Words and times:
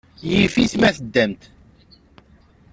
Yif-it 0.31 0.73
ma 0.79 0.89
teddamt. 0.95 1.43